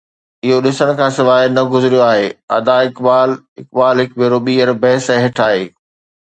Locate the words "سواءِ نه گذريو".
1.17-1.99